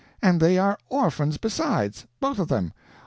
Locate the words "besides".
1.37-2.07